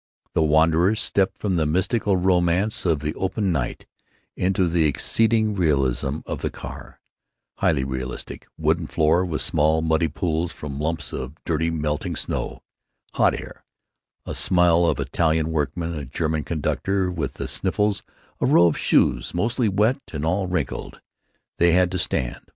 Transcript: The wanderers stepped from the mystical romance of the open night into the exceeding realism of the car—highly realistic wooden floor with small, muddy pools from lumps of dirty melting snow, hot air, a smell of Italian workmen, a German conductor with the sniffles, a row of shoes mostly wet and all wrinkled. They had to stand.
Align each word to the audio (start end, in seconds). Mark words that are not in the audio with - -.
The 0.33 0.41
wanderers 0.41 0.99
stepped 0.99 1.37
from 1.37 1.57
the 1.57 1.67
mystical 1.67 2.17
romance 2.17 2.87
of 2.87 3.01
the 3.01 3.13
open 3.13 3.51
night 3.51 3.85
into 4.35 4.67
the 4.67 4.85
exceeding 4.87 5.53
realism 5.53 6.21
of 6.25 6.41
the 6.41 6.49
car—highly 6.49 7.83
realistic 7.83 8.47
wooden 8.57 8.87
floor 8.87 9.23
with 9.23 9.43
small, 9.43 9.83
muddy 9.83 10.07
pools 10.07 10.51
from 10.51 10.79
lumps 10.79 11.13
of 11.13 11.35
dirty 11.45 11.69
melting 11.69 12.15
snow, 12.15 12.63
hot 13.13 13.35
air, 13.35 13.63
a 14.25 14.33
smell 14.33 14.87
of 14.87 14.99
Italian 14.99 15.51
workmen, 15.51 15.93
a 15.93 16.03
German 16.05 16.43
conductor 16.43 17.11
with 17.11 17.35
the 17.35 17.47
sniffles, 17.47 18.01
a 18.39 18.47
row 18.47 18.65
of 18.65 18.79
shoes 18.79 19.35
mostly 19.35 19.69
wet 19.69 20.01
and 20.13 20.25
all 20.25 20.47
wrinkled. 20.47 20.99
They 21.59 21.73
had 21.73 21.91
to 21.91 21.99
stand. 21.99 22.41